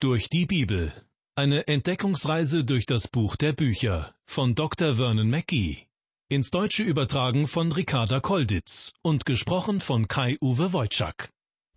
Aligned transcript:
Durch 0.00 0.30
die 0.30 0.46
Bibel. 0.46 0.92
Eine 1.34 1.66
Entdeckungsreise 1.66 2.64
durch 2.64 2.86
das 2.86 3.08
Buch 3.08 3.34
der 3.34 3.52
Bücher 3.52 4.14
von 4.26 4.54
Dr. 4.54 4.94
Vernon 4.94 5.28
Mackey. 5.28 5.88
Ins 6.28 6.52
Deutsche 6.52 6.84
übertragen 6.84 7.48
von 7.48 7.72
Ricarda 7.72 8.20
Kolditz 8.20 8.92
und 9.02 9.26
gesprochen 9.26 9.80
von 9.80 10.06
Kai-Uwe 10.06 10.72
Wojczak. 10.72 11.30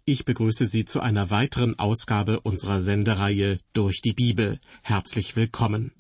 Ich 0.06 0.24
begrüße 0.24 0.68
Sie 0.68 0.86
zu 0.86 1.00
einer 1.00 1.32
weiteren 1.32 1.80
Ausgabe 1.80 2.42
unserer 2.42 2.80
Sendereihe 2.82 3.58
Durch 3.74 4.02
die 4.02 4.14
Bibel. 4.14 4.60
Herzlich 4.84 5.36
willkommen. 5.36 5.92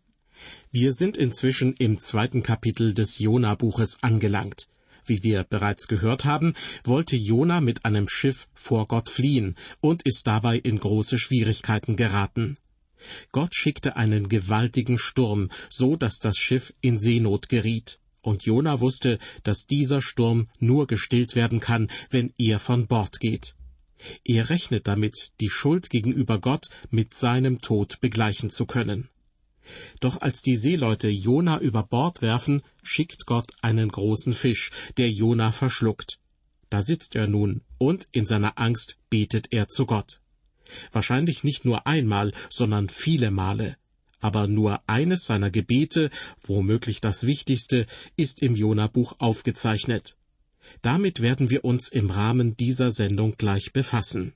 Wir 0.70 0.94
sind 0.94 1.18
inzwischen 1.18 1.74
im 1.74 2.00
zweiten 2.00 2.44
Kapitel 2.44 2.94
des 2.94 3.18
Jona-Buches 3.18 4.04
angelangt. 4.04 4.68
Wie 5.06 5.24
wir 5.24 5.44
bereits 5.44 5.88
gehört 5.88 6.26
haben, 6.26 6.54
wollte 6.84 7.16
Jona 7.16 7.62
mit 7.62 7.86
einem 7.86 8.08
Schiff 8.08 8.48
vor 8.54 8.88
Gott 8.88 9.10
fliehen 9.10 9.56
und 9.80 10.04
ist 10.04 10.28
dabei 10.28 10.58
in 10.58 10.80
große 10.80 11.18
Schwierigkeiten 11.18 11.96
geraten. 11.96 12.56
Gott 13.32 13.56
schickte 13.56 13.96
einen 13.96 14.30
gewaltigen 14.30 14.98
Sturm, 14.98 15.50
so 15.70 15.96
dass 15.96 16.20
das 16.20 16.38
Schiff 16.38 16.74
in 16.82 17.00
Seenot 17.00 17.50
geriet. 17.50 18.00
Und 18.22 18.44
Jona 18.44 18.80
wusste, 18.80 19.18
dass 19.44 19.66
dieser 19.66 20.02
Sturm 20.02 20.48
nur 20.60 20.86
gestillt 20.86 21.36
werden 21.36 21.60
kann, 21.60 21.90
wenn 22.12 22.34
er 22.38 22.60
von 22.60 22.86
Bord 22.86 23.20
geht. 23.20 23.56
Er 24.24 24.50
rechnet 24.50 24.88
damit, 24.88 25.32
die 25.40 25.50
Schuld 25.50 25.90
gegenüber 25.90 26.40
Gott 26.40 26.70
mit 26.90 27.14
seinem 27.14 27.62
Tod 27.62 28.00
begleichen 28.00 28.50
zu 28.50 28.66
können. 28.66 29.10
Doch 30.00 30.22
als 30.22 30.42
die 30.42 30.56
Seeleute 30.56 31.10
Jona 31.10 31.60
über 31.60 31.84
Bord 31.84 32.22
werfen, 32.22 32.62
schickt 32.84 33.26
Gott 33.26 33.52
einen 33.62 33.90
großen 33.90 34.34
Fisch, 34.34 34.72
der 34.98 35.10
Jona 35.10 35.52
verschluckt. 35.52 36.20
Da 36.70 36.82
sitzt 36.82 37.16
er 37.16 37.28
nun, 37.28 37.62
und 37.78 38.08
in 38.12 38.26
seiner 38.26 38.58
Angst 38.58 38.98
betet 39.10 39.52
er 39.52 39.68
zu 39.68 39.86
Gott. 39.86 40.22
Wahrscheinlich 40.92 41.44
nicht 41.44 41.66
nur 41.66 41.86
einmal, 41.86 42.34
sondern 42.50 42.90
viele 42.90 43.32
Male. 43.32 43.76
Aber 44.20 44.48
nur 44.48 44.82
eines 44.88 45.26
seiner 45.26 45.50
Gebete, 45.50 46.10
womöglich 46.44 47.02
das 47.02 47.26
wichtigste, 47.26 47.88
ist 48.16 48.42
im 48.42 48.56
Jona-Buch 48.56 49.16
aufgezeichnet. 49.20 50.16
Damit 50.82 51.22
werden 51.22 51.50
wir 51.50 51.66
uns 51.66 51.92
im 51.92 52.10
Rahmen 52.10 52.56
dieser 52.56 52.92
Sendung 52.92 53.34
gleich 53.36 53.74
befassen. 53.74 54.34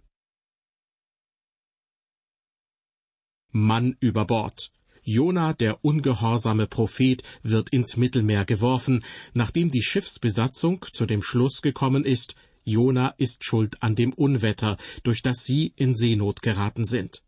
Mann 3.51 3.95
über 4.01 4.25
Bord. 4.25 4.71
Jona, 5.07 5.53
der 5.53 5.85
ungehorsame 5.85 6.65
Prophet, 6.65 7.21
wird 7.43 7.69
ins 7.69 7.95
Mittelmeer 7.95 8.43
geworfen, 8.43 9.03
nachdem 9.35 9.69
die 9.69 9.83
Schiffsbesatzung 9.83 10.83
zu 10.91 11.05
dem 11.05 11.21
Schluss 11.21 11.61
gekommen 11.61 12.03
ist, 12.03 12.33
Jona 12.63 13.09
ist 13.19 13.43
schuld 13.43 13.83
an 13.83 13.95
dem 13.95 14.13
Unwetter, 14.13 14.77
durch 15.03 15.21
das 15.21 15.43
sie 15.43 15.73
in 15.75 15.95
Seenot 15.95 16.41
geraten 16.41 16.85
sind. 16.85 17.21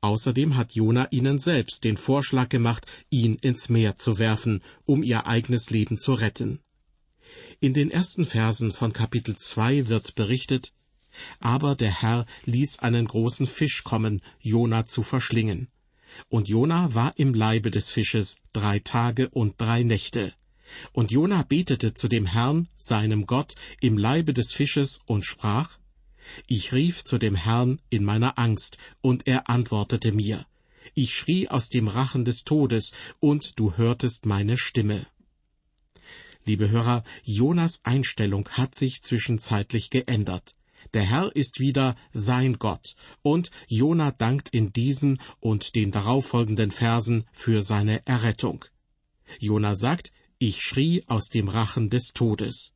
Außerdem 0.00 0.56
hat 0.56 0.74
Jona 0.74 1.06
ihnen 1.12 1.38
selbst 1.38 1.84
den 1.84 1.96
Vorschlag 1.96 2.48
gemacht, 2.48 2.86
ihn 3.08 3.36
ins 3.36 3.68
Meer 3.68 3.94
zu 3.94 4.18
werfen, 4.18 4.60
um 4.84 5.04
ihr 5.04 5.28
eigenes 5.28 5.70
Leben 5.70 5.98
zu 5.98 6.12
retten. 6.12 6.58
In 7.60 7.72
den 7.72 7.92
ersten 7.92 8.26
Versen 8.26 8.72
von 8.72 8.92
Kapitel 8.92 9.36
2 9.36 9.86
wird 9.86 10.16
berichtet, 10.16 10.72
aber 11.38 11.76
der 11.76 12.02
Herr 12.02 12.26
ließ 12.46 12.80
einen 12.80 13.06
großen 13.06 13.46
Fisch 13.46 13.84
kommen, 13.84 14.22
Jona 14.40 14.86
zu 14.86 15.04
verschlingen. 15.04 15.68
Und 16.28 16.48
Jona 16.48 16.94
war 16.94 17.12
im 17.16 17.34
Leibe 17.34 17.70
des 17.70 17.90
Fisches 17.90 18.40
drei 18.52 18.78
Tage 18.78 19.28
und 19.28 19.60
drei 19.60 19.82
Nächte. 19.82 20.32
Und 20.92 21.12
Jona 21.12 21.42
betete 21.42 21.94
zu 21.94 22.08
dem 22.08 22.26
Herrn, 22.26 22.68
seinem 22.76 23.26
Gott, 23.26 23.54
im 23.80 23.96
Leibe 23.98 24.32
des 24.32 24.52
Fisches 24.52 25.00
und 25.06 25.24
sprach, 25.24 25.78
Ich 26.46 26.72
rief 26.72 27.04
zu 27.04 27.18
dem 27.18 27.36
Herrn 27.36 27.80
in 27.88 28.04
meiner 28.04 28.38
Angst, 28.38 28.76
und 29.00 29.28
er 29.28 29.48
antwortete 29.48 30.10
mir. 30.10 30.44
Ich 30.94 31.14
schrie 31.14 31.48
aus 31.48 31.68
dem 31.68 31.86
Rachen 31.86 32.24
des 32.24 32.42
Todes, 32.42 32.92
und 33.20 33.58
du 33.58 33.76
hörtest 33.76 34.26
meine 34.26 34.58
Stimme. 34.58 35.06
Liebe 36.44 36.68
Hörer, 36.68 37.04
Jonas 37.22 37.80
Einstellung 37.84 38.48
hat 38.50 38.74
sich 38.74 39.02
zwischenzeitlich 39.02 39.90
geändert. 39.90 40.55
Der 40.94 41.02
Herr 41.02 41.34
ist 41.34 41.60
wieder 41.60 41.96
sein 42.12 42.58
Gott, 42.58 42.94
und 43.22 43.50
Jona 43.68 44.12
dankt 44.12 44.48
in 44.50 44.72
diesen 44.72 45.20
und 45.40 45.74
den 45.74 45.90
darauffolgenden 45.90 46.70
Versen 46.70 47.24
für 47.32 47.62
seine 47.62 48.06
Errettung. 48.06 48.64
Jona 49.40 49.74
sagt, 49.74 50.12
ich 50.38 50.60
schrie 50.60 51.02
aus 51.06 51.28
dem 51.28 51.48
Rachen 51.48 51.90
des 51.90 52.12
Todes. 52.12 52.72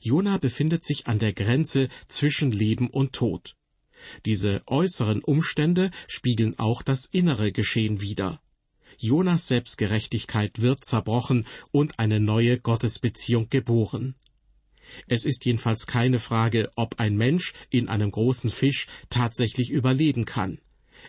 Jona 0.00 0.38
befindet 0.38 0.84
sich 0.84 1.06
an 1.06 1.18
der 1.18 1.32
Grenze 1.32 1.88
zwischen 2.08 2.52
Leben 2.52 2.88
und 2.88 3.12
Tod. 3.12 3.54
Diese 4.24 4.62
äußeren 4.66 5.22
Umstände 5.22 5.90
spiegeln 6.08 6.58
auch 6.58 6.82
das 6.82 7.06
innere 7.06 7.52
Geschehen 7.52 8.00
wider. 8.00 8.40
Jonas 8.98 9.48
Selbstgerechtigkeit 9.48 10.60
wird 10.60 10.84
zerbrochen 10.84 11.46
und 11.72 11.98
eine 11.98 12.20
neue 12.20 12.60
Gottesbeziehung 12.60 13.48
geboren. 13.48 14.14
Es 15.06 15.24
ist 15.24 15.44
jedenfalls 15.44 15.86
keine 15.86 16.18
Frage, 16.18 16.70
ob 16.76 17.00
ein 17.00 17.16
Mensch 17.16 17.52
in 17.70 17.88
einem 17.88 18.10
großen 18.10 18.50
Fisch 18.50 18.86
tatsächlich 19.10 19.70
überleben 19.70 20.24
kann. 20.24 20.58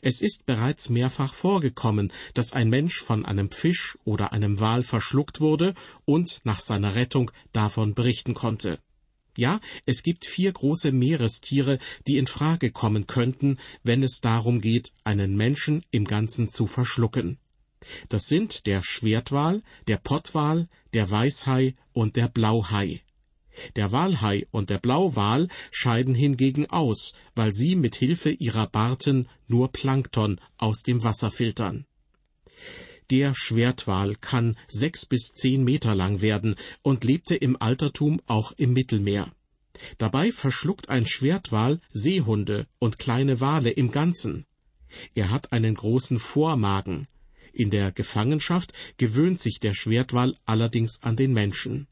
Es 0.02 0.22
ist 0.22 0.46
bereits 0.46 0.90
mehrfach 0.90 1.34
vorgekommen, 1.34 2.12
dass 2.34 2.54
ein 2.54 2.70
Mensch 2.70 3.02
von 3.02 3.26
einem 3.26 3.52
Fisch 3.52 3.98
oder 4.04 4.34
einem 4.34 4.60
Wal 4.60 4.84
verschluckt 4.84 5.40
wurde 5.40 5.74
und 6.06 6.42
nach 6.44 6.60
seiner 6.60 6.96
Rettung 6.96 7.32
davon 7.54 7.94
berichten 7.94 8.34
konnte. 8.34 8.80
Ja, 9.38 9.60
es 9.86 10.04
gibt 10.04 10.26
vier 10.26 10.52
große 10.54 10.92
Meerestiere, 10.92 11.78
die 12.08 12.18
in 12.18 12.28
Frage 12.28 12.72
kommen 12.72 13.06
könnten, 13.06 13.58
wenn 13.84 14.02
es 14.02 14.22
darum 14.22 14.62
geht, 14.62 14.94
einen 15.04 15.36
Menschen 15.36 15.86
im 15.92 16.06
Ganzen 16.06 16.48
zu 16.48 16.68
verschlucken. 16.68 17.38
Das 18.10 18.28
sind 18.28 18.66
der 18.66 18.82
Schwertwal, 18.82 19.62
der 19.88 19.98
Pottwal, 19.98 20.70
der 20.94 21.12
Weißhai 21.12 21.76
und 21.94 22.16
der 22.16 22.30
Blauhai. 22.30 23.02
Der 23.76 23.92
Walhai 23.92 24.48
und 24.52 24.70
der 24.70 24.80
Blauwal 24.80 25.48
scheiden 25.72 26.16
hingegen 26.16 26.70
aus, 26.70 27.14
weil 27.36 27.54
sie 27.54 27.76
mit 27.76 27.96
Hilfe 27.96 28.32
ihrer 28.32 28.68
Barten 28.68 29.28
nur 29.48 29.72
Plankton 29.72 30.40
aus 30.58 30.82
dem 30.84 31.04
Wasser 31.04 31.32
filtern. 31.32 31.86
Der 33.12 33.36
Schwertwal 33.36 34.16
kann 34.16 34.58
sechs 34.68 35.06
bis 35.06 35.34
zehn 35.34 35.64
Meter 35.64 35.94
lang 35.94 36.22
werden 36.22 36.56
und 36.82 37.04
lebte 37.04 37.36
im 37.36 37.56
Altertum 37.62 38.20
auch 38.26 38.52
im 38.54 38.74
Mittelmeer. 38.74 39.32
Dabei 39.98 40.32
verschluckt 40.32 40.90
ein 40.90 41.06
Schwertwal 41.06 41.80
Seehunde 41.92 42.68
und 42.80 42.98
kleine 42.98 43.42
Wale 43.42 43.70
im 43.70 43.92
Ganzen. 43.92 44.46
Er 45.14 45.30
hat 45.30 45.52
einen 45.52 45.76
großen 45.76 46.20
Vormagen. 46.20 47.08
In 47.54 47.70
der 47.70 47.92
Gefangenschaft 47.92 48.74
gewöhnt 48.98 49.40
sich 49.40 49.60
der 49.60 49.74
Schwertwal 49.74 50.36
allerdings 50.46 51.04
an 51.04 51.16
den 51.16 51.34
Menschen. 51.34 51.88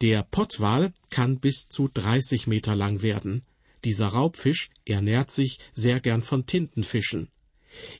Der 0.00 0.22
Pottwal 0.22 0.92
kann 1.10 1.40
bis 1.40 1.68
zu 1.68 1.88
30 1.92 2.46
Meter 2.46 2.74
lang 2.74 3.02
werden. 3.02 3.42
Dieser 3.84 4.08
Raubfisch 4.08 4.70
ernährt 4.84 5.30
sich 5.30 5.58
sehr 5.72 6.00
gern 6.00 6.22
von 6.22 6.46
Tintenfischen. 6.46 7.28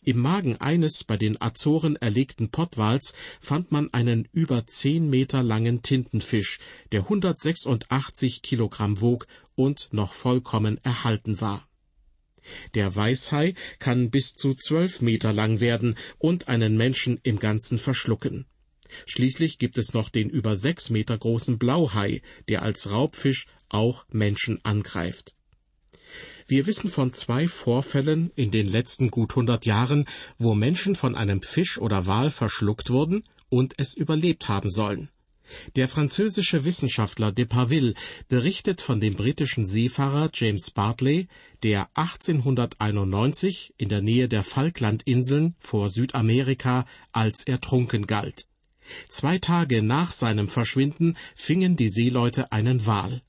Im 0.03 0.19
Magen 0.19 0.57
eines 0.61 1.05
bei 1.05 1.17
den 1.17 1.41
Azoren 1.41 1.97
erlegten 1.97 2.51
Pottwals 2.51 3.13
fand 3.41 3.73
man 3.73 3.93
einen 3.93 4.29
über 4.33 4.67
zehn 4.67 5.11
Meter 5.11 5.43
langen 5.43 5.83
Tintenfisch, 5.83 6.59
der 6.93 7.01
186 7.01 8.43
Kilogramm 8.43 9.01
wog 9.01 9.27
und 9.55 9.89
noch 9.93 10.13
vollkommen 10.13 10.79
erhalten 10.85 11.41
war. 11.41 11.69
Der 12.75 12.95
Weißhai 12.95 13.55
kann 13.79 14.11
bis 14.11 14.35
zu 14.35 14.55
zwölf 14.55 15.01
Meter 15.01 15.33
lang 15.33 15.61
werden 15.61 15.97
und 16.19 16.49
einen 16.49 16.77
Menschen 16.77 17.19
im 17.23 17.39
Ganzen 17.39 17.79
verschlucken. 17.79 18.47
Schließlich 19.07 19.59
gibt 19.59 19.79
es 19.79 19.95
noch 19.95 20.09
den 20.09 20.31
über 20.31 20.57
sechs 20.57 20.91
Meter 20.91 21.17
großen 21.17 21.59
Blauhai, 21.59 22.23
der 22.49 22.63
als 22.63 22.91
Raubfisch 22.91 23.47
auch 23.69 24.07
Menschen 24.11 24.65
angreift. 24.65 25.35
Wir 26.47 26.67
wissen 26.67 26.91
von 26.91 27.13
zwei 27.13 27.49
Vorfällen 27.49 28.31
in 28.37 28.51
den 28.51 28.69
letzten 28.69 29.11
gut 29.11 29.35
hundert 29.35 29.65
Jahren, 29.65 30.07
wo 30.37 30.55
Menschen 30.55 30.95
von 30.95 31.15
einem 31.15 31.43
Fisch 31.43 31.79
oder 31.79 32.07
Wal 32.07 32.31
verschluckt 32.31 32.91
wurden 32.91 33.25
und 33.49 33.75
es 33.79 33.95
überlebt 33.95 34.49
haben 34.49 34.71
sollen. 34.71 35.09
Der 35.77 35.89
französische 35.89 36.65
Wissenschaftler 36.65 37.33
Deparville 37.33 37.95
berichtet 38.29 38.81
von 38.81 39.01
dem 39.01 39.15
britischen 39.15 39.67
Seefahrer 39.67 40.31
James 40.33 40.71
Bartley, 40.71 41.29
der 41.63 41.89
1891 41.95 43.75
in 43.77 43.89
der 43.89 44.01
Nähe 44.01 44.29
der 44.29 44.43
Falklandinseln 44.43 45.55
vor 45.59 45.91
Südamerika 45.91 46.87
als 47.13 47.47
ertrunken 47.47 48.07
galt. 48.07 48.47
Zwei 49.09 49.39
Tage 49.39 49.83
nach 49.83 50.13
seinem 50.13 50.49
Verschwinden 50.49 51.17
fingen 51.35 51.77
die 51.77 51.89
Seeleute 51.89 52.53
einen 52.53 52.87
Wal. 52.87 53.23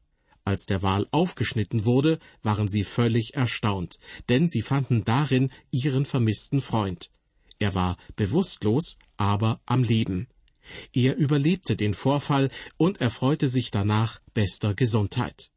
Als 0.43 0.65
der 0.65 0.83
Wal 0.83 1.07
aufgeschnitten 1.11 1.85
wurde, 1.85 2.19
waren 2.43 2.67
sie 2.67 2.83
völlig 2.83 3.33
erstaunt, 3.33 3.97
denn 4.29 4.47
sie 4.47 4.61
fanden 4.61 5.03
darin 5.03 5.51
ihren 5.71 6.05
vermissten 6.05 6.61
Freund. 6.61 7.09
Er 7.57 7.73
war 7.73 7.97
bewusstlos, 8.15 8.97
aber 9.17 9.59
am 9.65 9.83
Leben. 9.83 10.27
Er 10.93 11.15
überlebte 11.15 11.75
den 11.75 11.93
Vorfall 11.93 12.49
und 12.77 13.01
erfreute 13.01 13.49
sich 13.49 13.71
danach 13.71 14.19
bester 14.33 14.73
Gesundheit. 14.73 15.51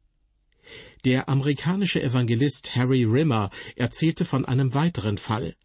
Der 1.05 1.29
amerikanische 1.29 2.01
Evangelist 2.01 2.75
Harry 2.75 3.03
Rimmer 3.03 3.49
erzählte 3.75 4.25
von 4.25 4.45
einem 4.45 4.73
weiteren 4.73 5.17
Fall. 5.17 5.55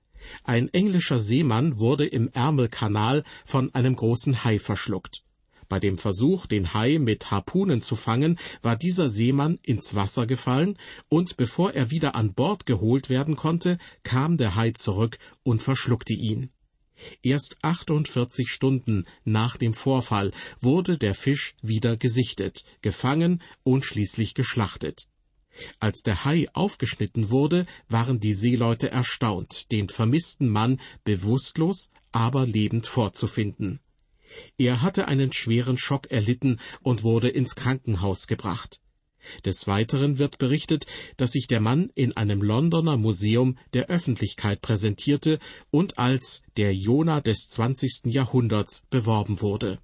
Ein 0.43 0.69
englischer 0.73 1.21
Seemann 1.21 1.79
wurde 1.79 2.06
im 2.06 2.29
Ärmelkanal 2.32 3.25
von 3.44 3.75
einem 3.75 3.97
großen 3.97 4.44
Hai 4.44 4.59
verschluckt. 4.59 5.25
Bei 5.69 5.81
dem 5.81 5.99
Versuch, 5.99 6.47
den 6.47 6.75
Hai 6.75 6.99
mit 6.99 7.31
Harpunen 7.31 7.82
zu 7.82 7.97
fangen, 7.97 8.38
war 8.62 8.76
dieser 8.76 9.09
Seemann 9.09 9.59
ins 9.62 9.94
Wasser 9.94 10.26
gefallen, 10.26 10.79
und 11.09 11.37
bevor 11.37 11.73
er 11.73 11.91
wieder 11.91 12.15
an 12.15 12.35
Bord 12.35 12.67
geholt 12.67 13.09
werden 13.09 13.37
konnte, 13.37 13.79
kam 14.03 14.37
der 14.37 14.55
Hai 14.56 14.73
zurück 14.73 15.19
und 15.43 15.62
verschluckte 15.62 16.12
ihn. 16.12 16.50
Erst 17.23 17.56
48 17.62 18.49
Stunden 18.49 19.05
nach 19.25 19.56
dem 19.56 19.75
Vorfall 19.75 20.32
wurde 20.61 20.97
der 20.97 21.15
Fisch 21.15 21.55
wieder 21.61 21.97
gesichtet, 21.97 22.65
gefangen 22.82 23.43
und 23.65 23.85
schließlich 23.85 24.35
geschlachtet. 24.35 25.09
Als 25.79 26.03
der 26.03 26.25
Hai 26.25 26.47
aufgeschnitten 26.53 27.31
wurde, 27.31 27.67
waren 27.89 28.21
die 28.21 28.35
Seeleute 28.35 28.91
erstaunt, 28.91 29.71
den 29.73 29.89
vermissten 29.89 30.49
Mann 30.49 30.81
bewusstlos, 31.05 31.91
aber 32.12 32.47
lebend 32.47 32.87
vorzufinden. 32.87 33.81
Er 34.59 34.83
hatte 34.83 35.06
einen 35.09 35.33
schweren 35.33 35.79
Schock 35.79 36.11
erlitten 36.11 36.61
und 36.83 37.03
wurde 37.03 37.29
ins 37.29 37.55
Krankenhaus 37.55 38.27
gebracht. 38.27 38.81
Des 39.45 39.67
Weiteren 39.67 40.19
wird 40.19 40.39
berichtet, 40.39 40.87
dass 41.17 41.33
sich 41.33 41.47
der 41.47 41.61
Mann 41.61 41.91
in 41.95 42.17
einem 42.17 42.43
Londoner 42.43 42.97
Museum 42.97 43.57
der 43.73 43.87
Öffentlichkeit 43.87 44.61
präsentierte 44.61 45.39
und 45.71 45.99
als 45.99 46.43
der 46.57 46.75
Jona 46.75 47.21
des 47.21 47.49
20. 47.49 48.07
Jahrhunderts 48.07 48.83
beworben 48.91 49.41
wurde. 49.41 49.79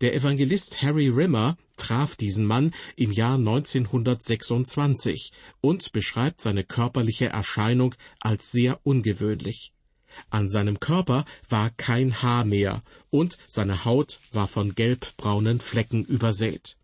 Der 0.00 0.14
Evangelist 0.14 0.82
Harry 0.82 1.08
Rimmer 1.08 1.56
traf 1.76 2.16
diesen 2.16 2.46
Mann 2.46 2.72
im 2.96 3.12
Jahr 3.12 3.36
1926 3.36 5.32
und 5.60 5.92
beschreibt 5.92 6.40
seine 6.40 6.64
körperliche 6.64 7.26
Erscheinung 7.26 7.94
als 8.20 8.50
sehr 8.50 8.80
ungewöhnlich. 8.84 9.72
An 10.30 10.48
seinem 10.48 10.80
Körper 10.80 11.24
war 11.48 11.70
kein 11.70 12.22
Haar 12.22 12.44
mehr 12.44 12.82
und 13.10 13.38
seine 13.46 13.84
Haut 13.84 14.20
war 14.32 14.48
von 14.48 14.74
gelbbraunen 14.74 15.60
Flecken 15.60 16.04
übersät. 16.04 16.76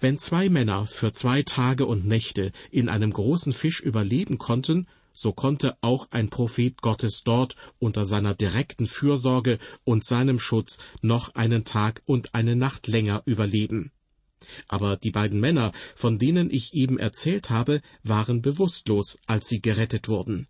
Wenn 0.00 0.18
zwei 0.18 0.48
Männer 0.48 0.86
für 0.86 1.12
zwei 1.12 1.42
Tage 1.42 1.86
und 1.86 2.04
Nächte 2.04 2.50
in 2.70 2.88
einem 2.88 3.12
großen 3.12 3.52
Fisch 3.52 3.80
überleben 3.80 4.38
konnten, 4.38 4.88
so 5.22 5.32
konnte 5.32 5.76
auch 5.80 6.08
ein 6.10 6.28
Prophet 6.28 6.82
Gottes 6.82 7.22
dort 7.24 7.54
unter 7.78 8.04
seiner 8.06 8.34
direkten 8.34 8.88
Fürsorge 8.88 9.58
und 9.84 10.04
seinem 10.04 10.40
Schutz 10.40 10.78
noch 11.00 11.34
einen 11.36 11.64
Tag 11.64 12.02
und 12.04 12.34
eine 12.34 12.56
Nacht 12.56 12.88
länger 12.88 13.22
überleben. 13.24 13.92
Aber 14.66 14.96
die 14.96 15.12
beiden 15.12 15.38
Männer, 15.38 15.70
von 15.94 16.18
denen 16.18 16.50
ich 16.50 16.74
eben 16.74 16.98
erzählt 16.98 17.50
habe, 17.50 17.80
waren 18.02 18.42
bewusstlos, 18.42 19.18
als 19.26 19.48
sie 19.48 19.62
gerettet 19.62 20.08
wurden. 20.08 20.48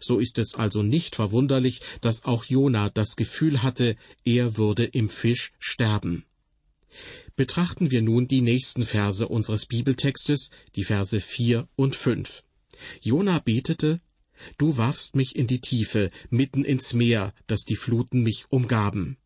So 0.00 0.18
ist 0.18 0.38
es 0.38 0.54
also 0.54 0.82
nicht 0.82 1.16
verwunderlich, 1.16 1.80
dass 2.02 2.24
auch 2.26 2.44
Jona 2.44 2.90
das 2.90 3.16
Gefühl 3.16 3.62
hatte, 3.62 3.96
er 4.24 4.58
würde 4.58 4.84
im 4.84 5.08
Fisch 5.08 5.52
sterben. 5.58 6.24
Betrachten 7.34 7.90
wir 7.90 8.02
nun 8.02 8.28
die 8.28 8.42
nächsten 8.42 8.84
Verse 8.84 9.26
unseres 9.26 9.64
Bibeltextes, 9.64 10.50
die 10.76 10.84
Verse 10.84 11.18
vier 11.20 11.66
und 11.74 11.96
fünf. 11.96 12.44
Jona 13.00 13.38
betete, 13.38 14.00
Du 14.58 14.76
warfst 14.76 15.14
mich 15.14 15.36
in 15.36 15.46
die 15.46 15.60
Tiefe, 15.60 16.10
mitten 16.30 16.64
ins 16.64 16.94
Meer, 16.94 17.32
dass 17.46 17.64
die 17.64 17.76
Fluten 17.76 18.22
mich 18.22 18.46
umgaben. 18.50 19.16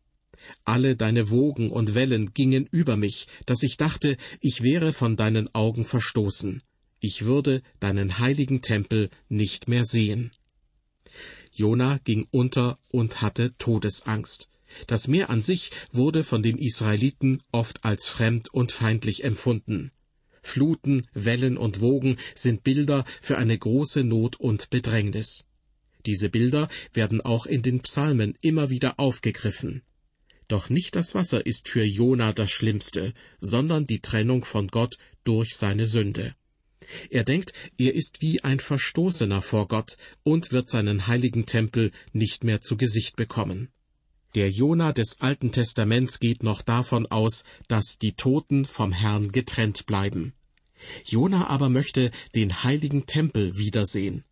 Alle 0.63 0.95
deine 0.95 1.29
Wogen 1.29 1.71
und 1.71 1.95
Wellen 1.95 2.33
gingen 2.33 2.67
über 2.71 2.97
mich, 2.97 3.27
dass 3.45 3.63
ich 3.63 3.77
dachte, 3.77 4.17
ich 4.41 4.61
wäre 4.61 4.93
von 4.93 5.15
deinen 5.15 5.53
Augen 5.55 5.85
verstoßen. 5.85 6.61
Ich 6.99 7.25
würde 7.25 7.61
deinen 7.79 8.19
heiligen 8.19 8.61
Tempel 8.61 9.09
nicht 9.29 9.67
mehr 9.67 9.85
sehen. 9.85 10.31
Jona 11.51 11.99
ging 12.03 12.27
unter 12.31 12.79
und 12.89 13.21
hatte 13.21 13.57
Todesangst. 13.57 14.47
Das 14.85 15.07
Meer 15.07 15.29
an 15.29 15.41
sich 15.41 15.71
wurde 15.91 16.23
von 16.23 16.43
den 16.43 16.57
Israeliten 16.57 17.41
oft 17.51 17.83
als 17.83 18.09
fremd 18.09 18.53
und 18.53 18.71
feindlich 18.71 19.23
empfunden. 19.23 19.91
Fluten, 20.47 21.05
Wellen 21.13 21.57
und 21.57 21.81
Wogen 21.81 22.17
sind 22.33 22.63
Bilder 22.63 23.03
für 23.21 23.37
eine 23.37 23.57
große 23.57 24.03
Not 24.03 24.39
und 24.39 24.69
Bedrängnis. 24.69 25.43
Diese 26.05 26.29
Bilder 26.29 26.69
werden 26.93 27.19
auch 27.19 27.45
in 27.45 27.61
den 27.61 27.81
Psalmen 27.81 28.37
immer 28.41 28.69
wieder 28.69 28.97
aufgegriffen. 28.97 29.83
Doch 30.47 30.69
nicht 30.69 30.95
das 30.95 31.13
Wasser 31.13 31.45
ist 31.45 31.67
für 31.67 31.83
Jona 31.83 32.31
das 32.31 32.49
Schlimmste, 32.49 33.13
sondern 33.41 33.85
die 33.85 33.99
Trennung 33.99 34.45
von 34.45 34.69
Gott 34.69 34.97
durch 35.25 35.57
seine 35.57 35.85
Sünde. 35.85 36.33
Er 37.09 37.25
denkt, 37.25 37.51
er 37.77 37.93
ist 37.93 38.21
wie 38.21 38.41
ein 38.45 38.61
Verstoßener 38.61 39.41
vor 39.41 39.67
Gott 39.67 39.97
und 40.23 40.53
wird 40.53 40.69
seinen 40.69 41.07
heiligen 41.07 41.45
Tempel 41.45 41.91
nicht 42.13 42.45
mehr 42.45 42.61
zu 42.61 42.77
Gesicht 42.77 43.17
bekommen. 43.17 43.67
Der 44.35 44.49
Jona 44.51 44.91
des 44.91 45.21
Alten 45.21 45.51
Testaments 45.51 46.19
geht 46.19 46.43
noch 46.43 46.61
davon 46.61 47.05
aus, 47.07 47.43
dass 47.67 47.97
die 47.97 48.13
Toten 48.13 48.65
vom 48.65 48.91
Herrn 48.91 49.31
getrennt 49.31 49.85
bleiben. 49.85 50.33
Jona 51.05 51.47
aber 51.47 51.69
möchte 51.69 52.11
den 52.35 52.63
heiligen 52.63 53.05
Tempel 53.05 53.57
wiedersehen. 53.57 54.23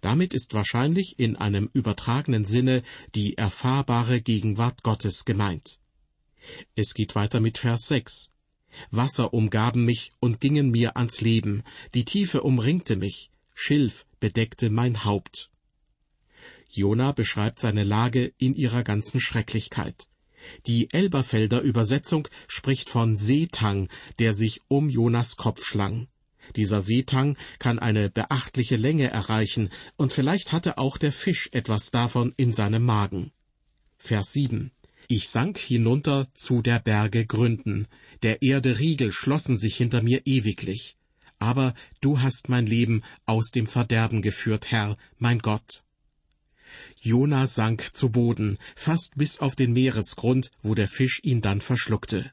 Damit 0.00 0.34
ist 0.34 0.52
wahrscheinlich 0.52 1.18
in 1.18 1.36
einem 1.36 1.70
übertragenen 1.72 2.44
Sinne 2.44 2.82
die 3.14 3.38
erfahrbare 3.38 4.20
Gegenwart 4.20 4.82
Gottes 4.82 5.24
gemeint. 5.24 5.78
Es 6.74 6.94
geht 6.94 7.14
weiter 7.14 7.38
mit 7.38 7.58
Vers 7.58 7.86
6. 7.86 8.30
Wasser 8.90 9.32
umgaben 9.32 9.84
mich 9.84 10.10
und 10.18 10.40
gingen 10.40 10.70
mir 10.70 10.96
ans 10.96 11.20
Leben, 11.20 11.62
die 11.94 12.04
Tiefe 12.04 12.42
umringte 12.42 12.96
mich, 12.96 13.30
Schilf 13.54 14.06
bedeckte 14.18 14.70
mein 14.70 15.04
Haupt. 15.04 15.51
Jona 16.72 17.12
beschreibt 17.12 17.60
seine 17.60 17.84
Lage 17.84 18.32
in 18.38 18.54
ihrer 18.54 18.82
ganzen 18.82 19.20
Schrecklichkeit. 19.20 20.08
Die 20.66 20.92
Elberfelder 20.92 21.60
Übersetzung 21.60 22.26
spricht 22.48 22.90
von 22.90 23.16
Seetang, 23.16 23.88
der 24.18 24.34
sich 24.34 24.60
um 24.68 24.88
Jonas 24.88 25.36
Kopf 25.36 25.64
schlang. 25.64 26.08
Dieser 26.56 26.82
Seetang 26.82 27.36
kann 27.60 27.78
eine 27.78 28.10
beachtliche 28.10 28.76
Länge 28.76 29.08
erreichen, 29.08 29.70
und 29.96 30.12
vielleicht 30.12 30.50
hatte 30.50 30.78
auch 30.78 30.98
der 30.98 31.12
Fisch 31.12 31.48
etwas 31.52 31.92
davon 31.92 32.34
in 32.36 32.52
seinem 32.52 32.84
Magen. 32.84 33.30
Vers 33.98 34.32
7 34.32 34.72
ich 35.08 35.28
sank 35.28 35.58
hinunter 35.58 36.26
zu 36.32 36.62
der 36.62 36.78
Berge 36.78 37.26
Gründen, 37.26 37.86
der 38.22 38.40
Erde 38.40 38.78
Riegel 38.78 39.12
schlossen 39.12 39.58
sich 39.58 39.76
hinter 39.76 40.00
mir 40.00 40.22
ewiglich. 40.24 40.96
Aber 41.38 41.74
du 42.00 42.20
hast 42.20 42.48
mein 42.48 42.66
Leben 42.66 43.02
aus 43.26 43.50
dem 43.50 43.66
Verderben 43.66 44.22
geführt, 44.22 44.70
Herr, 44.70 44.96
mein 45.18 45.40
Gott. 45.40 45.82
Jona 47.00 47.46
sank 47.46 47.94
zu 47.94 48.10
Boden, 48.10 48.58
fast 48.76 49.16
bis 49.16 49.38
auf 49.38 49.56
den 49.56 49.72
Meeresgrund, 49.72 50.50
wo 50.62 50.74
der 50.74 50.88
Fisch 50.88 51.20
ihn 51.22 51.40
dann 51.40 51.60
verschluckte. 51.60 52.32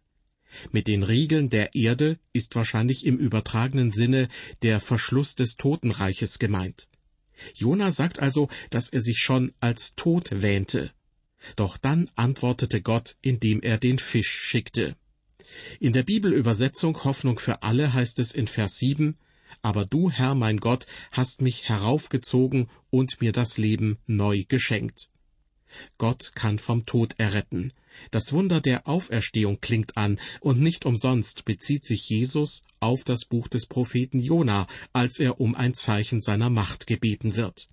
Mit 0.72 0.88
den 0.88 1.04
Riegeln 1.04 1.50
der 1.50 1.76
Erde 1.76 2.20
ist 2.34 2.56
wahrscheinlich 2.56 3.06
im 3.06 3.18
übertragenen 3.18 3.92
Sinne 3.92 4.28
der 4.62 4.80
Verschluss 4.80 5.36
des 5.36 5.56
Totenreiches 5.56 6.40
gemeint. 6.40 6.90
Jona 7.56 7.92
sagt 7.92 8.20
also, 8.20 8.50
dass 8.70 8.90
er 8.90 9.02
sich 9.02 9.20
schon 9.20 9.54
als 9.60 9.96
tot 9.96 10.30
wähnte. 10.32 10.92
Doch 11.56 11.78
dann 11.78 12.10
antwortete 12.16 12.82
Gott, 12.82 13.16
indem 13.22 13.62
er 13.62 13.78
den 13.78 14.00
Fisch 14.00 14.30
schickte. 14.30 14.96
In 15.80 15.94
der 15.94 16.04
Bibelübersetzung 16.04 17.04
Hoffnung 17.04 17.40
für 17.40 17.64
alle 17.64 17.94
heißt 17.94 18.20
es 18.20 18.34
in 18.34 18.48
Vers 18.48 18.78
7, 18.78 19.18
Aber 19.62 19.86
du, 19.86 20.10
Herr 20.12 20.36
mein 20.36 20.58
Gott, 20.58 20.86
hast 21.12 21.42
mich 21.42 21.68
heraufgezogen 21.70 22.70
und 22.90 23.22
mir 23.22 23.32
das 23.32 23.58
Leben 23.58 23.98
neu 24.08 24.44
geschenkt. 24.48 25.10
Gott 25.98 26.32
kann 26.36 26.60
vom 26.60 26.86
Tod 26.86 27.14
erretten. 27.18 27.74
Das 28.12 28.34
Wunder 28.34 28.62
der 28.62 28.88
Auferstehung 28.88 29.60
klingt 29.62 29.98
an, 29.98 30.20
und 30.42 30.60
nicht 30.60 30.86
umsonst 30.86 31.46
bezieht 31.46 31.86
sich 31.86 32.10
Jesus 32.10 32.64
auf 32.80 33.04
das 33.04 33.26
Buch 33.26 33.48
des 33.48 33.66
Propheten 33.66 34.20
Jona, 34.20 34.68
als 34.94 35.20
er 35.20 35.40
um 35.40 35.56
ein 35.56 35.74
Zeichen 35.74 36.22
seiner 36.22 36.50
Macht 36.50 36.88
gebeten 36.88 37.36
wird. 37.36 37.68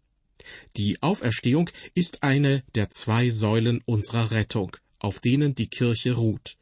Die 0.76 1.02
Auferstehung 1.02 1.70
ist 1.94 2.22
eine 2.22 2.62
der 2.74 2.90
zwei 2.90 3.30
Säulen 3.30 3.80
unserer 3.84 4.30
Rettung, 4.30 4.76
auf 4.98 5.20
denen 5.20 5.54
die 5.54 5.68
Kirche 5.68 6.12
ruht. 6.12 6.56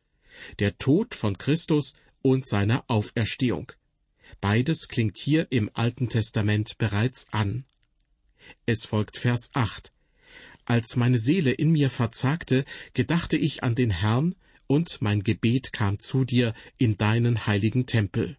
Der 0.59 0.77
Tod 0.79 1.15
von 1.15 1.37
Christus 1.39 1.95
und 2.23 2.47
seine 2.47 2.89
Auferstehung. 2.89 3.73
Beides 4.45 4.89
klingt 4.89 5.17
hier 5.17 5.47
im 5.49 5.71
Alten 5.73 6.11
Testament 6.11 6.77
bereits 6.77 7.29
an. 7.31 7.65
Es 8.67 8.85
folgt 8.85 9.17
Vers 9.17 9.49
8. 9.55 9.91
Als 10.67 10.97
meine 10.97 11.19
Seele 11.19 11.53
in 11.53 11.71
mir 11.71 11.89
verzagte, 11.89 12.67
gedachte 12.93 13.39
ich 13.39 13.63
an 13.63 13.75
den 13.75 13.91
Herrn, 13.91 14.35
und 14.67 15.01
mein 15.01 15.23
Gebet 15.23 15.73
kam 15.73 15.99
zu 15.99 16.27
dir 16.27 16.53
in 16.77 16.99
deinen 16.99 17.47
heiligen 17.47 17.87
Tempel. 17.87 18.37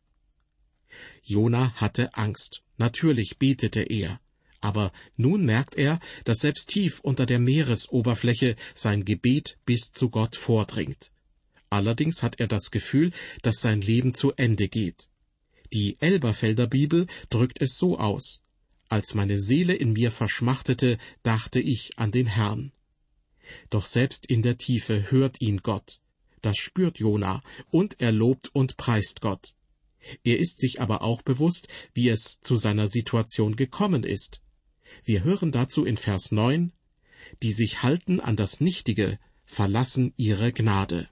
Jona 1.24 1.74
hatte 1.74 2.14
Angst. 2.14 2.62
Natürlich 2.78 3.40
betete 3.40 3.82
er. 3.82 4.22
Aber 4.62 4.92
nun 5.18 5.44
merkt 5.44 5.74
er, 5.74 6.00
dass 6.24 6.42
selbst 6.42 6.70
tief 6.70 7.00
unter 7.00 7.26
der 7.26 7.40
Meeresoberfläche 7.40 8.58
sein 8.76 9.06
Gebet 9.06 9.58
bis 9.66 9.92
zu 9.92 10.12
Gott 10.12 10.36
vordringt. 10.36 11.12
Allerdings 11.72 12.22
hat 12.22 12.40
er 12.40 12.48
das 12.48 12.70
Gefühl, 12.70 13.12
dass 13.42 13.60
sein 13.60 13.82
Leben 13.82 14.14
zu 14.14 14.34
Ende 14.34 14.68
geht. 14.68 15.10
Die 15.76 15.98
Elberfelder 16.00 16.68
Bibel 16.68 17.06
drückt 17.30 17.62
es 17.62 17.78
so 17.78 18.00
aus. 18.00 18.40
Als 18.88 19.14
meine 19.14 19.38
Seele 19.38 19.74
in 19.74 19.92
mir 19.92 20.10
verschmachtete, 20.10 20.98
dachte 21.22 21.60
ich 21.60 22.00
an 22.00 22.12
den 22.12 22.28
Herrn. 22.28 22.72
Doch 23.70 23.86
selbst 23.86 24.26
in 24.26 24.42
der 24.42 24.58
Tiefe 24.58 25.12
hört 25.12 25.42
ihn 25.42 25.58
Gott. 25.58 26.00
Das 26.42 26.56
spürt 26.56 27.00
Jona, 27.00 27.44
und 27.72 28.00
er 28.00 28.14
lobt 28.14 28.56
und 28.56 28.78
preist 28.78 29.20
Gott. 29.20 29.54
Er 30.24 30.40
ist 30.40 30.60
sich 30.60 30.80
aber 30.80 31.02
auch 31.02 31.22
bewusst, 31.24 31.68
wie 31.94 32.08
es 32.08 32.40
zu 32.40 32.56
seiner 32.56 32.88
Situation 32.88 33.58
gekommen 33.58 34.06
ist. 34.06 34.42
Wir 35.04 35.26
hören 35.26 35.52
dazu 35.52 35.84
in 35.84 35.98
Vers 35.98 36.32
9, 36.32 36.72
die 37.44 37.52
sich 37.52 37.84
halten 37.84 38.22
an 38.22 38.38
das 38.38 38.62
Nichtige, 38.62 39.20
verlassen 39.46 40.14
ihre 40.16 40.54
Gnade. 40.54 41.10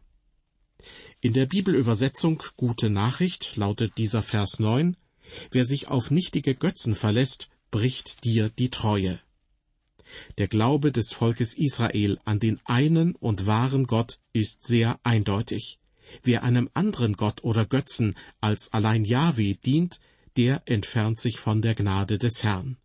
In 1.23 1.31
der 1.31 1.45
Bibelübersetzung 1.45 2.43
Gute 2.57 2.89
Nachricht 2.89 3.55
lautet 3.55 3.97
dieser 3.97 4.21
Vers 4.21 4.59
9, 4.59 4.97
Wer 5.51 5.63
sich 5.63 5.87
auf 5.87 6.11
nichtige 6.11 6.53
Götzen 6.53 6.95
verlässt, 6.95 7.47
bricht 7.71 8.25
dir 8.25 8.49
die 8.49 8.69
Treue. 8.69 9.21
Der 10.37 10.49
Glaube 10.49 10.91
des 10.91 11.13
Volkes 11.13 11.53
Israel 11.53 12.19
an 12.25 12.41
den 12.41 12.59
einen 12.65 13.15
und 13.15 13.45
wahren 13.45 13.87
Gott 13.87 14.19
ist 14.33 14.63
sehr 14.67 14.99
eindeutig. 15.03 15.79
Wer 16.23 16.43
einem 16.43 16.69
anderen 16.73 17.13
Gott 17.13 17.41
oder 17.45 17.65
Götzen 17.65 18.15
als 18.41 18.73
allein 18.73 19.05
Jahwe 19.05 19.55
dient, 19.55 20.01
der 20.35 20.63
entfernt 20.65 21.21
sich 21.21 21.39
von 21.39 21.61
der 21.61 21.73
Gnade 21.73 22.17
des 22.17 22.43
Herrn. 22.43 22.75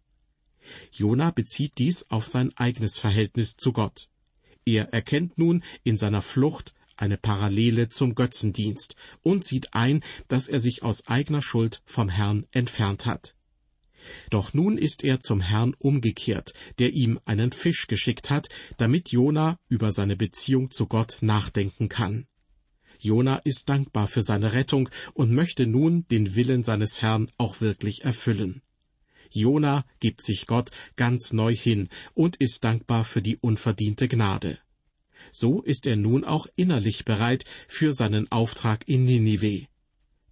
Jona 0.92 1.32
bezieht 1.32 1.72
dies 1.78 2.08
auf 2.08 2.24
sein 2.24 2.56
eigenes 2.56 3.00
Verhältnis 3.00 3.56
zu 3.56 3.72
Gott. 3.72 4.08
Er 4.64 4.92
erkennt 4.92 5.38
nun 5.38 5.64
in 5.82 5.96
seiner 5.96 6.22
Flucht 6.22 6.72
eine 6.98 7.16
Parallele 7.16 7.88
zum 7.88 8.14
Götzendienst 8.14 8.96
und 9.22 9.44
sieht 9.44 9.74
ein, 9.74 10.02
dass 10.28 10.48
er 10.48 10.60
sich 10.60 10.82
aus 10.82 11.06
eigener 11.06 11.42
Schuld 11.42 11.82
vom 11.86 12.08
Herrn 12.08 12.46
entfernt 12.50 13.06
hat. 13.06 13.34
Doch 14.30 14.54
nun 14.54 14.78
ist 14.78 15.04
er 15.04 15.20
zum 15.20 15.40
Herrn 15.40 15.74
umgekehrt, 15.78 16.54
der 16.78 16.92
ihm 16.92 17.18
einen 17.24 17.52
Fisch 17.52 17.86
geschickt 17.86 18.30
hat, 18.30 18.48
damit 18.76 19.10
Jona 19.10 19.58
über 19.68 19.92
seine 19.92 20.16
Beziehung 20.16 20.70
zu 20.70 20.86
Gott 20.86 21.18
nachdenken 21.20 21.88
kann. 21.88 22.26
Jona 23.00 23.36
ist 23.44 23.68
dankbar 23.68 24.08
für 24.08 24.22
seine 24.22 24.52
Rettung 24.52 24.88
und 25.14 25.32
möchte 25.32 25.66
nun 25.66 26.04
den 26.06 26.34
Willen 26.34 26.64
seines 26.64 27.00
Herrn 27.00 27.30
auch 27.38 27.60
wirklich 27.60 28.04
erfüllen. 28.04 28.62
Jona 29.30 29.84
gibt 30.00 30.24
sich 30.24 30.46
Gott 30.46 30.70
ganz 30.96 31.32
neu 31.32 31.54
hin 31.54 31.88
und 32.14 32.36
ist 32.36 32.64
dankbar 32.64 33.04
für 33.04 33.22
die 33.22 33.36
unverdiente 33.36 34.08
Gnade. 34.08 34.58
So 35.32 35.62
ist 35.62 35.86
er 35.86 35.96
nun 35.96 36.24
auch 36.24 36.46
innerlich 36.56 37.04
bereit 37.04 37.44
für 37.68 37.92
seinen 37.92 38.30
Auftrag 38.30 38.86
in 38.88 39.04
Ninive. 39.04 39.66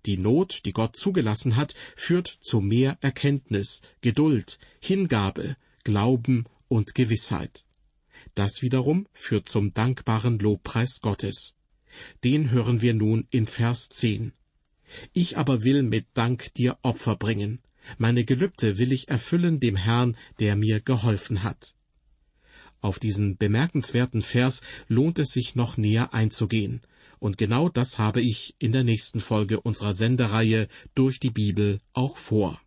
Die 0.07 0.19
Not, 0.19 0.63
die 0.65 0.73
Gott 0.73 0.97
zugelassen 0.97 1.57
hat, 1.57 1.75
führt 1.97 2.39
zu 2.41 2.61
mehr 2.61 2.97
Erkenntnis, 3.01 3.83
Geduld, 4.01 4.59
Hingabe, 4.81 5.57
Glauben 5.83 6.45
und 6.69 6.95
Gewissheit. 6.95 7.65
Das 8.35 8.63
wiederum 8.63 9.09
führt 9.13 9.49
zum 9.49 9.75
dankbaren 9.75 10.39
Lobpreis 10.39 11.01
Gottes. 11.01 11.55
Den 12.23 12.51
hören 12.51 12.83
wir 12.83 12.95
nun 12.95 13.27
in 13.31 13.47
Vers 13.47 13.89
10. 13.89 14.33
Ich 15.13 15.37
aber 15.39 15.65
will 15.65 15.83
mit 15.83 16.07
Dank 16.15 16.55
dir 16.55 16.79
Opfer 16.83 17.17
bringen. 17.17 17.61
Meine 17.99 18.25
Gelübde 18.25 18.79
will 18.79 18.93
ich 18.93 19.09
erfüllen 19.09 19.59
dem 19.59 19.77
Herrn, 19.77 20.17
der 20.39 20.57
mir 20.57 20.81
geholfen 20.81 21.43
hat. 21.43 21.75
Auf 22.81 22.99
diesen 22.99 23.37
bemerkenswerten 23.37 24.23
Vers 24.23 24.63
lohnt 24.89 25.19
es 25.19 25.31
sich 25.31 25.55
noch 25.55 25.77
näher 25.77 26.15
einzugehen, 26.15 26.83
und 27.19 27.39
genau 27.39 27.69
das 27.69 27.99
habe 27.99 28.21
ich 28.21 28.55
in 28.59 28.73
der 28.73 28.85
nächsten 28.85 29.21
Folge 29.21 29.61
unserer 29.61 29.95
Sendereihe 29.95 30.69
durch 30.95 31.19
die 31.19 31.31
Bibel 31.31 31.81
auch 31.93 32.17
vor. 32.17 32.61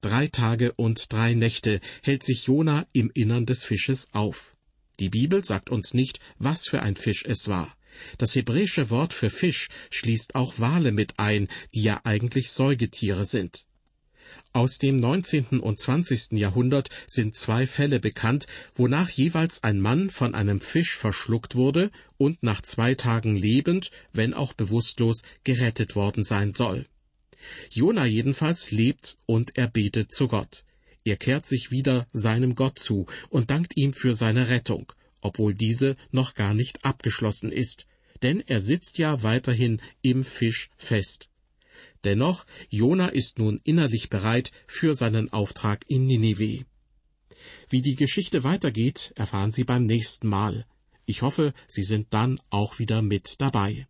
Drei 0.00 0.28
Tage 0.28 0.72
und 0.76 1.12
drei 1.12 1.34
Nächte 1.34 1.80
hält 2.02 2.22
sich 2.22 2.46
Jona 2.46 2.86
im 2.92 3.10
Innern 3.12 3.46
des 3.46 3.64
Fisches 3.64 4.08
auf. 4.12 4.56
Die 5.00 5.08
Bibel 5.08 5.44
sagt 5.44 5.70
uns 5.70 5.92
nicht, 5.92 6.20
was 6.38 6.68
für 6.68 6.82
ein 6.82 6.96
Fisch 6.96 7.24
es 7.24 7.48
war. 7.48 7.76
Das 8.16 8.34
hebräische 8.34 8.90
Wort 8.90 9.12
für 9.12 9.30
Fisch 9.30 9.68
schließt 9.90 10.34
auch 10.34 10.58
Wale 10.60 10.92
mit 10.92 11.18
ein, 11.18 11.48
die 11.74 11.82
ja 11.82 12.00
eigentlich 12.04 12.52
Säugetiere 12.52 13.24
sind. 13.24 13.66
Aus 14.52 14.78
dem 14.78 14.96
19. 14.96 15.60
und 15.60 15.78
20. 15.78 16.32
Jahrhundert 16.32 16.88
sind 17.06 17.36
zwei 17.36 17.66
Fälle 17.66 18.00
bekannt, 18.00 18.46
wonach 18.74 19.10
jeweils 19.10 19.62
ein 19.62 19.78
Mann 19.78 20.10
von 20.10 20.34
einem 20.34 20.60
Fisch 20.60 20.96
verschluckt 20.96 21.54
wurde 21.54 21.90
und 22.16 22.42
nach 22.42 22.62
zwei 22.62 22.94
Tagen 22.94 23.36
lebend, 23.36 23.90
wenn 24.12 24.34
auch 24.34 24.54
bewusstlos, 24.54 25.22
gerettet 25.44 25.96
worden 25.96 26.24
sein 26.24 26.52
soll. 26.52 26.86
Jona 27.70 28.06
jedenfalls 28.06 28.70
lebt 28.70 29.18
und 29.26 29.56
er 29.56 29.68
betet 29.68 30.12
zu 30.12 30.28
Gott. 30.28 30.64
Er 31.04 31.16
kehrt 31.16 31.46
sich 31.46 31.70
wieder 31.70 32.06
seinem 32.12 32.54
Gott 32.54 32.78
zu 32.78 33.06
und 33.28 33.50
dankt 33.50 33.76
ihm 33.76 33.92
für 33.92 34.14
seine 34.14 34.48
Rettung, 34.48 34.92
obwohl 35.20 35.54
diese 35.54 35.96
noch 36.10 36.34
gar 36.34 36.54
nicht 36.54 36.84
abgeschlossen 36.84 37.52
ist, 37.52 37.86
denn 38.22 38.42
er 38.46 38.60
sitzt 38.60 38.98
ja 38.98 39.22
weiterhin 39.22 39.80
im 40.02 40.24
Fisch 40.24 40.70
fest. 40.76 41.28
Dennoch, 42.04 42.46
Jona 42.68 43.08
ist 43.08 43.38
nun 43.38 43.60
innerlich 43.64 44.08
bereit 44.08 44.50
für 44.66 44.94
seinen 44.94 45.32
Auftrag 45.32 45.84
in 45.88 46.06
Ninive. 46.06 46.64
Wie 47.68 47.82
die 47.82 47.96
Geschichte 47.96 48.44
weitergeht, 48.44 49.12
erfahren 49.16 49.52
Sie 49.52 49.64
beim 49.64 49.84
nächsten 49.84 50.28
Mal. 50.28 50.66
Ich 51.06 51.22
hoffe, 51.22 51.54
Sie 51.66 51.84
sind 51.84 52.08
dann 52.10 52.40
auch 52.50 52.78
wieder 52.78 53.02
mit 53.02 53.40
dabei. 53.40 53.86